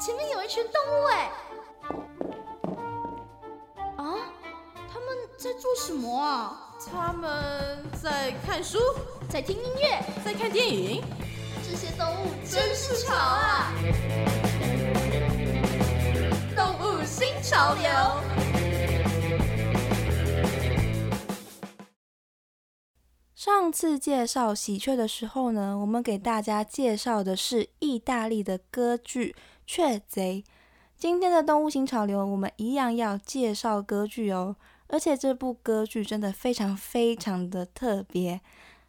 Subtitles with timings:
[0.00, 1.30] 前面有一群动物哎！
[3.96, 4.32] 啊，
[4.92, 6.74] 他们在做什么啊？
[6.90, 8.78] 他们在看书，
[9.30, 11.02] 在听音乐，在看电影。
[11.62, 13.72] 这些动物真是潮啊！
[16.54, 17.84] 动物新潮流。
[23.34, 29.36] 上次介绍喜鹊的时候呢，我们给大家介绍的是意大利的歌剧
[29.66, 30.44] 《雀贼》。
[30.96, 34.56] 今天的动物新潮流，我们一样要介绍歌剧哦。
[34.88, 38.40] 而且这部歌剧真的非常非常的特别，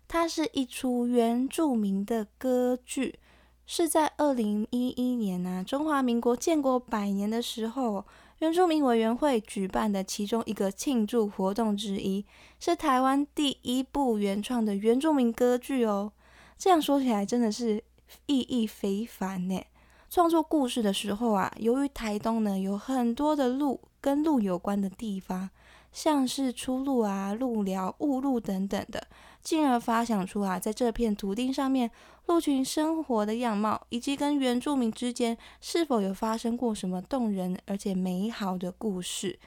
[0.07, 3.19] 它是一出原住民的歌剧，
[3.65, 8.05] 是在二零一一年呢，中华民国建国百年的时候。
[8.39, 12.25] 原住民委员会举办的其中一个庆祝活动之一，
[12.59, 16.11] 是台湾第一部原创的原住民歌剧哦。
[16.57, 17.81] 这样说起来，真的是
[18.25, 19.63] 意义非凡呢。
[20.09, 25.49] 创作故事的时候啊，由于台东呢有很多的鹿跟鹿有关的地方。
[25.91, 29.07] 像是出路啊、路寮、雾路等等的，
[29.41, 31.89] 进而发想出啊，在这片土地上面，
[32.25, 39.39] 鹿群生活的样貌，以及跟原住民之间是否有发生过什么动人而且美好的故事。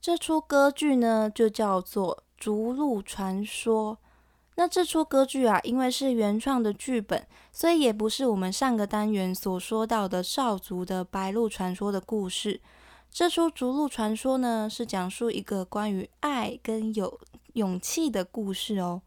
[0.00, 3.98] 这出歌剧呢，就叫做《逐鹿传说》。
[4.56, 12.60] 那这出歌剧啊，因为是原创的剧本，所以也不是我们上个单元所说到的少族的白鹿传说的故事。
[13.10, 17.20] 这出《逐鹿传说》呢，是讲述一个关于爱跟有
[17.52, 19.02] 勇气的故事哦。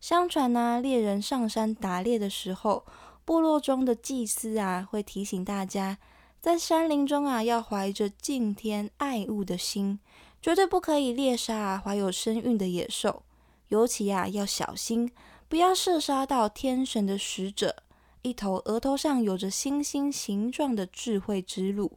[0.00, 2.84] 相传呢，猎人上山打猎的时候，
[3.24, 5.98] 部落中的祭司啊，会提醒大家，
[6.40, 9.98] 在山林中啊，要怀着敬天爱物的心，
[10.40, 13.22] 绝对不可以猎杀怀有身孕的野兽，
[13.68, 15.10] 尤其啊，要小心，
[15.48, 17.76] 不要射杀到天神的使者，
[18.22, 21.92] 一头额头上有着星星形状的智慧之鹿。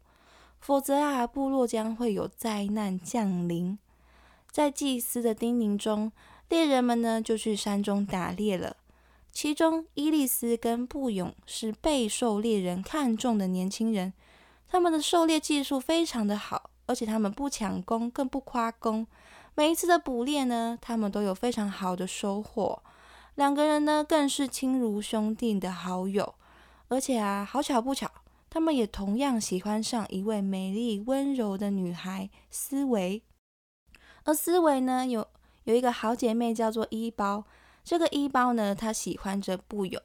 [0.60, 3.80] 否则啊，部落将会有灾难降临。
[4.52, 6.12] 在祭司的叮咛中，
[6.50, 8.78] 猎人们呢就去山中打猎了。
[9.32, 14.14] 其中，伊利斯跟布勇是备受猎人看重的年轻人。
[14.68, 19.08] 他们的狩猎技术非常的好，而且他们不抢功，更不夸功。
[19.56, 22.82] 每一次的捕猎呢，他们都有非常好的收获。
[23.36, 26.36] 两个人呢，更是亲如兄弟的好友。
[26.88, 28.12] 而且啊，好巧不巧。
[28.50, 33.24] 他们也同样喜欢上一位美丽温柔的女孩思维，
[34.26, 35.26] 而思维呢，有
[35.64, 37.46] 有一个好姐妹叫做一包。
[37.86, 40.02] 这个一包呢，她喜欢着布勇，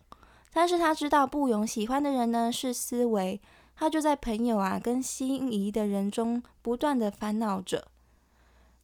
[0.52, 3.40] 但是她知道布勇喜欢的人呢是思维，
[3.74, 7.88] 她就在朋友啊跟心仪的人中不断的烦恼着。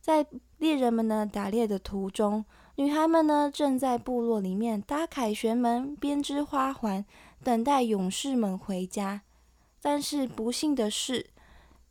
[0.03, 0.27] 在
[0.59, 7.05] 猎人们呢打猎的途中，女孩们呢正在部落里面搭凯旋门、编织花环，
[7.45, 9.23] 等待勇士们回家。
[9.81, 11.31] 但是不幸的是，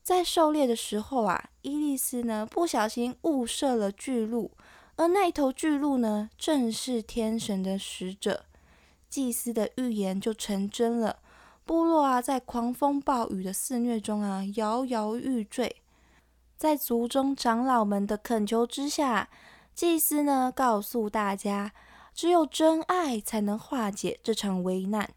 [0.04, 4.52] 在狩猎的时候啊，伊丽丝呢不小心误射了巨鹿，
[4.98, 8.44] 而那头巨鹿呢正是天神的使者，
[9.10, 11.20] 祭司的预言就成真了。
[11.64, 15.78] 部落啊，在狂风暴雨的肆虐中啊，摇摇欲坠。
[16.62, 19.30] 在族中长老们的恳求之下，
[19.74, 21.74] 祭司呢告诉大家，
[22.14, 25.10] 只有真爱才能化解这场危难。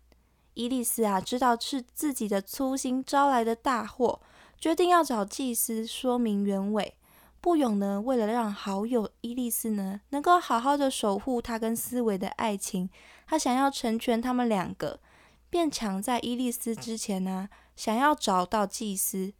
[0.55, 4.22] 伊利斯啊，知道是自己的粗心招来的大祸，
[4.59, 6.94] 决定要找祭司说明原委。
[7.43, 12.88] 布勇呢，为了让好友伊利斯呢能够好好的守护他跟思维的爱情，
[13.26, 14.99] 他想要成全他们两个，
[15.50, 19.34] 便抢在伊利斯之前呢，想要找到祭司。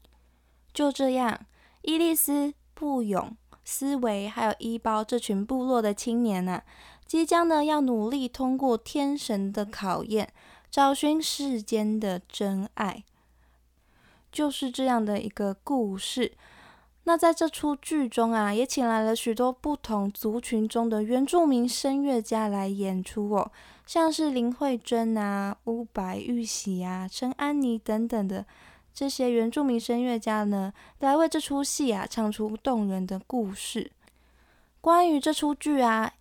[0.75, 1.47] 就这样，
[1.84, 3.34] 伊利斯、布勇、
[3.65, 6.62] 思维还有伊包这群部落的青年呢，
[7.06, 10.33] 即将呢要努力通过天神的考验。
[10.71, 13.05] 找寻世间的真爱，
[14.33, 16.33] 就是这样的一个故事。
[17.05, 23.53] 那在这出剧中啊，也请来了许多不同族群中的原住民声乐家来演出哦，
[23.87, 28.44] 像是林慧珍啊、乌白玉喜啊、陈安妮等等的
[28.94, 33.91] 这些原住民声乐家呢，来为这出戏啊唱出动人的故事。
[34.81, 36.12] 关于这出剧啊。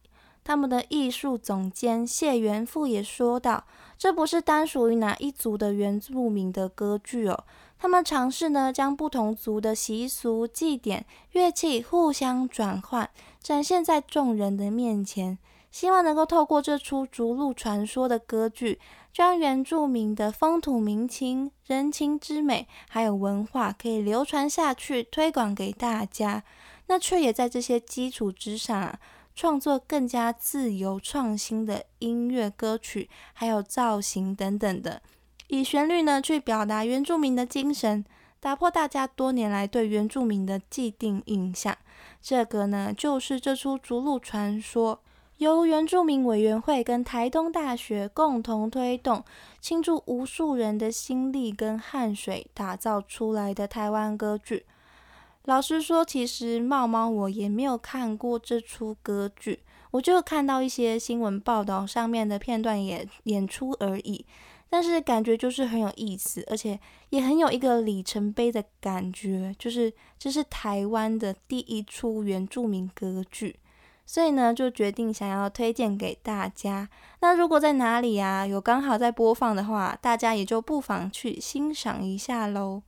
[0.45, 3.63] 他们的艺术总监谢元富也说道
[3.97, 7.45] ：“这不是单属于哪一族的原住民的歌剧哦，
[7.79, 13.09] 他们尝试呢将不同族的习俗、祭典、乐器互相转换，
[13.41, 15.37] 展现在众人的面前，
[15.73, 18.79] 希望能够透过这出逐鹿传说的歌剧，
[19.11, 26.43] 将原住民的风土民情、人情之美，还有文化可以流传下去，推广给大家。
[26.85, 28.99] 那却也在这些基础之上啊。”
[29.35, 35.01] 创作更加自由创新的音乐歌曲，还有造型等等的，
[35.47, 38.05] 以旋律呢去表达原住民的精神，
[38.39, 41.75] 打破大家多年来对原住民的既定印象。
[42.21, 44.97] 这个呢，就是这出《逐鹿传说》。
[45.43, 49.23] 由原住民委员会跟台东大学共同推动，
[49.59, 54.65] 倾注无数人的心力跟汗水打造出来的台湾歌剧。
[55.43, 59.59] 老实说，其实茂猫我也没有看过这出歌剧，
[59.91, 64.25] 我就看到一些新闻报道上面的片段演演出而已。
[64.69, 66.79] 但是感觉就是很有意思，而且
[67.09, 73.57] 也很有一个里程碑的感觉，就是这是台湾的第一出原住民歌剧。
[74.05, 76.89] 所以呢，就决定想要推荐给大家。
[77.21, 82.83] 那如果在哪里啊有刚好在播放的话，大家也就不妨去欣赏一下喽。